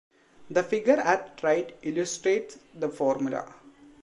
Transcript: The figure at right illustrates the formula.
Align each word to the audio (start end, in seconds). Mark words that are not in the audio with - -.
The 0.49 0.63
figure 0.63 0.97
at 0.97 1.39
right 1.43 1.77
illustrates 1.83 2.57
the 2.73 2.89
formula. 2.89 3.53